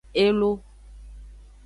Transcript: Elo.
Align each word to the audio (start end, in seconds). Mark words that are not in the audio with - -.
Elo. 0.25 0.51